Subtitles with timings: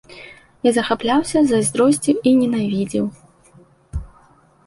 [0.67, 3.05] Я захапляўся, зайздросціў і ненавідзеў.